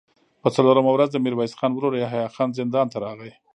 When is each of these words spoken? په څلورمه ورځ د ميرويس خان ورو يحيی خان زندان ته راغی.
په 0.41 0.47
څلورمه 0.55 0.91
ورځ 0.93 1.09
د 1.11 1.17
ميرويس 1.25 1.53
خان 1.59 1.71
ورو 1.73 2.01
يحيی 2.03 2.33
خان 2.35 2.49
زندان 2.59 2.87
ته 2.91 2.97
راغی. 3.05 3.31